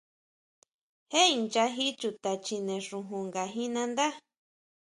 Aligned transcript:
¿Jé 1.11 1.21
inchají 1.37 1.87
chuta 1.99 2.31
chjine 2.45 2.75
xujun 2.87 3.23
ngajin 3.29 3.71
nandá? 3.75 4.07